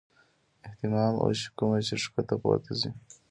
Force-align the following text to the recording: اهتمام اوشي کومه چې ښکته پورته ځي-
اهتمام 0.67 1.13
اوشي 1.23 1.49
کومه 1.57 1.79
چې 1.87 1.93
ښکته 2.03 2.35
پورته 2.41 2.71
ځي- 2.79 2.89